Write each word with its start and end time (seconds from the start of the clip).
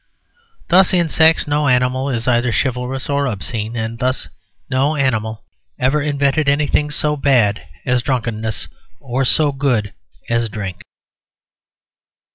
Thus, 0.69 0.93
in 0.93 1.09
sex 1.09 1.45
no 1.45 1.67
animal 1.67 2.09
is 2.09 2.27
either 2.27 2.51
chivalrous 2.51 3.07
or 3.07 3.27
obscene. 3.27 3.75
And 3.75 3.99
thus 3.99 4.29
no 4.67 4.95
animal 4.95 5.43
ever 5.77 6.01
invented 6.01 6.49
anything 6.49 6.89
so 6.89 7.15
bad 7.15 7.61
as 7.85 8.01
drunkenness 8.01 8.67
or 8.99 9.23
so 9.25 9.51
good 9.51 9.93
as 10.27 10.49
drink. 10.49 10.81